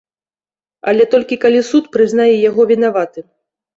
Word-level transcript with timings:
Але 0.91 1.03
толькі 1.13 1.39
калі 1.45 1.61
суд 1.71 1.91
прызнае 1.99 2.31
яго 2.49 2.61
вінаватым. 2.73 3.25